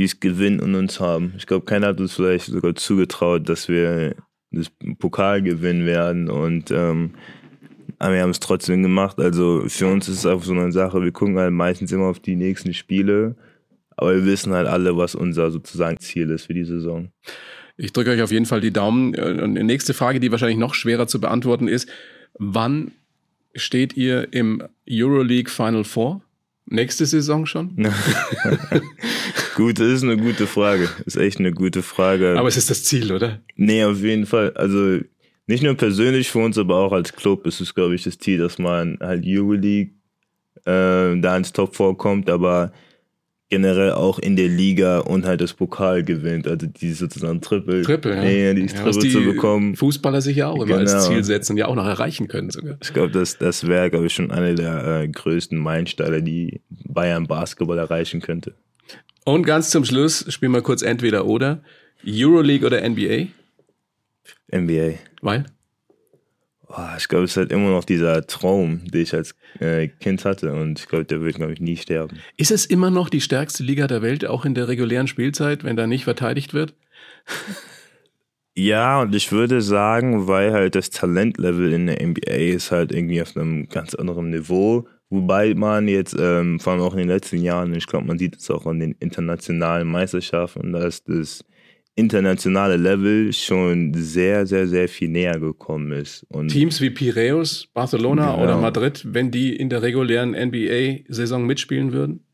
[0.00, 1.34] dieses Gewinn in uns haben.
[1.36, 4.16] Ich glaube, keiner hat uns vielleicht sogar zugetraut, dass wir
[4.50, 6.30] das Pokal gewinnen werden.
[6.30, 7.12] Und ähm,
[7.98, 9.20] aber wir haben es trotzdem gemacht.
[9.20, 12.18] Also für uns ist es einfach so eine Sache, wir gucken halt meistens immer auf
[12.18, 13.36] die nächsten Spiele,
[13.90, 17.12] aber wir wissen halt alle, was unser sozusagen Ziel ist für die Saison.
[17.76, 19.14] Ich drücke euch auf jeden Fall die Daumen.
[19.14, 21.90] Und die nächste Frage, die wahrscheinlich noch schwerer zu beantworten ist,
[22.38, 22.92] wann
[23.54, 26.22] steht ihr im Euroleague Final Four?
[26.70, 27.76] Nächste Saison schon?
[29.56, 30.88] gut, das ist eine gute Frage.
[31.04, 32.38] Ist echt eine gute Frage.
[32.38, 33.40] Aber es ist das Ziel, oder?
[33.56, 34.52] Nee, auf jeden Fall.
[34.54, 35.00] Also
[35.48, 38.38] nicht nur persönlich für uns, aber auch als Club ist es, glaube ich, das Ziel,
[38.38, 39.94] dass man halt Euroleague
[40.64, 42.72] äh, da ins Top vorkommt, aber
[43.50, 48.14] generell auch in der Liga und halt das Pokal gewinnt, also die sozusagen Triple, Triple,
[48.16, 48.22] ja.
[48.22, 49.76] ja die Ja, Triple zu bekommen.
[49.76, 51.04] Fußballer sich ja auch immer als Genau.
[51.08, 52.78] Ziel setzen und ja auch noch erreichen können sogar.
[52.82, 57.26] Ich glaube, das, das wäre, glaube ich, schon einer der äh, größten Meilensteine, die Bayern
[57.26, 58.54] Basketball erreichen könnte.
[59.24, 61.62] Und ganz zum Schluss spielen wir kurz entweder oder.
[62.06, 63.26] Euroleague oder NBA?
[64.54, 64.94] NBA.
[65.22, 65.44] Weil?
[66.72, 70.24] Oh, ich glaube, es ist halt immer noch dieser Traum, den ich als äh, Kind
[70.24, 72.18] hatte und ich glaube, der wird, glaube ich, nie sterben.
[72.36, 75.76] Ist es immer noch die stärkste Liga der Welt, auch in der regulären Spielzeit, wenn
[75.76, 76.74] da nicht verteidigt wird?
[78.56, 83.22] Ja, und ich würde sagen, weil halt das Talentlevel in der NBA ist halt irgendwie
[83.22, 84.86] auf einem ganz anderen Niveau.
[85.08, 88.36] Wobei man jetzt, ähm, vor allem auch in den letzten Jahren, ich glaube, man sieht
[88.36, 91.44] es auch an den internationalen Meisterschaften, dass das
[92.00, 96.24] internationale Level schon sehr, sehr, sehr viel näher gekommen ist.
[96.30, 98.42] Und Teams wie Piraeus, Barcelona Genau.
[98.42, 102.24] oder Madrid, wenn die in der regulären NBA-Saison mitspielen würden?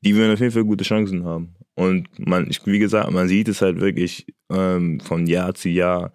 [0.00, 1.56] die werden auf jeden Fall gute Chancen haben.
[1.74, 6.12] Und man, wie gesagt, man sieht es halt wirklich ähm, von Jahr zu Jahr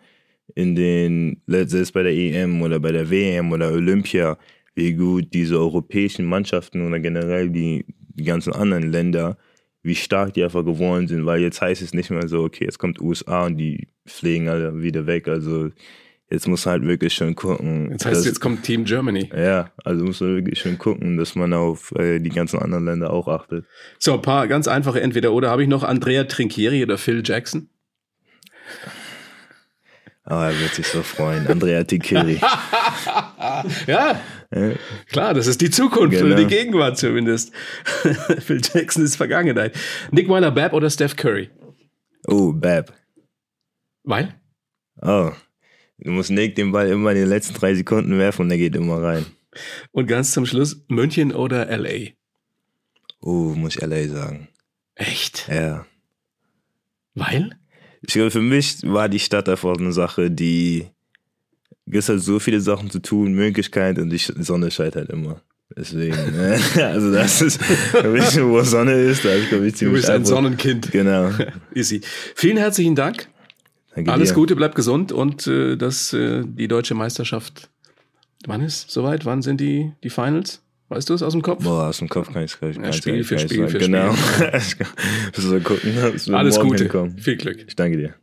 [0.56, 4.38] in den, selbst bei der EM oder bei der WM oder Olympia,
[4.76, 9.38] wie gut diese europäischen Mannschaften oder generell die, die ganzen anderen Länder,
[9.84, 12.80] wie stark die einfach geworden sind, weil jetzt heißt es nicht mehr so, okay, jetzt
[12.80, 15.28] kommt USA und die fliegen alle wieder weg.
[15.28, 15.69] Also
[16.30, 17.91] jetzt muss man halt wirklich schon gucken.
[17.91, 19.30] Jetzt heißt es, dass- jetzt kommt Team Germany.
[19.36, 23.12] ja, also muss man wirklich schon gucken, dass man auf äh, die ganzen anderen Länder
[23.12, 23.65] auch achtet.
[24.00, 25.50] So, ein paar ganz einfache Entweder-Oder.
[25.50, 27.67] Habe ich noch Andrea Trinchieri oder Phil Jackson?
[30.26, 31.48] Aber er wird sich so freuen.
[31.48, 32.40] Andrea Tikiri.
[33.88, 34.20] Ja,
[35.08, 36.26] klar, das ist die Zukunft Genau.
[36.28, 37.52] oder die Gegenwart zumindest.
[38.40, 39.76] Phil Jackson ist Vergangenheit.
[40.12, 41.50] Nick Weiler-Babb oder Steph Curry?
[42.28, 42.94] Oh, Bab.
[44.04, 44.36] Weil?
[45.02, 45.32] Oh.
[45.98, 48.76] Du musst Nick den Ball immer in den letzten drei Sekunden werfen und der geht
[48.76, 49.26] immer rein.
[49.92, 52.12] Und ganz zum Schluss, München oder LA?
[53.22, 54.48] Oh, muss ich LA sagen.
[54.96, 55.48] Echt?
[55.48, 55.86] Ja.
[57.14, 57.58] Weil?
[58.06, 60.88] Ich glaube, für mich war die Stadt einfach eine Sache, die.
[61.89, 65.42] Es hat so viele Sachen zu tun, Möglichkeiten und die Sonne scheint halt immer.
[65.76, 66.60] Deswegen, ne?
[66.86, 67.60] also das ist,
[68.04, 70.92] mich, wo Sonne ist, da ist, glaube ich, Du ziemlich bist ein Sonnenkind.
[70.92, 71.32] Genau.
[71.76, 72.02] Easy.
[72.36, 73.28] Vielen herzlichen Dank.
[73.96, 74.36] Danke Alles dir.
[74.36, 77.70] Gute, bleib gesund und äh, dass äh, die deutsche Meisterschaft.
[78.46, 79.26] Wann ist soweit?
[79.26, 80.62] Wann sind die, die Finals?
[80.89, 81.63] Weißt du es aus dem Kopf?
[81.63, 83.67] Boah, aus dem Kopf kann ich es gleich Ja, ganz Spiel für gar nicht Spiel
[83.67, 84.12] für Genau.
[85.36, 86.84] Müssen wir gucken, Alles Gute.
[86.84, 87.17] hinkommen.
[87.17, 87.63] Viel Glück.
[87.67, 88.13] Ich danke dir.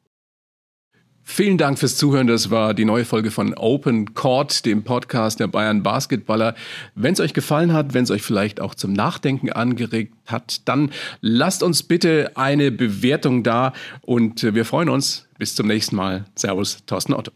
[1.23, 2.27] Vielen Dank fürs Zuhören.
[2.27, 6.57] Das war die neue Folge von Open Court, dem Podcast der Bayern Basketballer.
[6.97, 10.91] Wenn es euch gefallen hat, wenn es euch vielleicht auch zum Nachdenken angeregt hat, dann
[11.21, 15.29] lasst uns bitte eine Bewertung da und äh, wir freuen uns.
[15.39, 16.25] Bis zum nächsten Mal.
[16.35, 17.31] Servus, Thorsten Otto.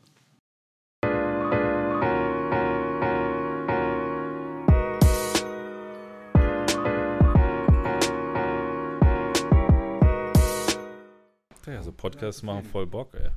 [12.04, 13.30] Podcasts machen voll Bock, ey.